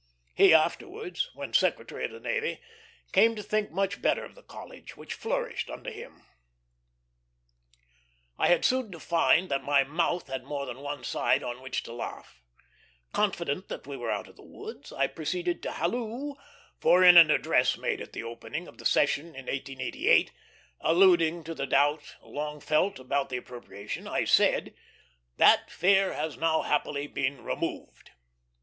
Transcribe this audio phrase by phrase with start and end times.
[0.33, 2.59] He afterwards, when Secretary of the Navy,
[3.11, 6.23] came to think much better of the College, which flourished under him.
[8.35, 11.83] I had soon to find that my mouth had more than one side on which
[11.83, 12.41] to laugh.
[13.13, 16.33] Confident that we were out of the woods, I proceeded to halloo;
[16.79, 20.31] for in an address made at the opening of the session of 1888,
[20.79, 24.73] alluding to the doubt long felt about the appropriation, I said,
[25.37, 28.09] "That fear has now happily been removed."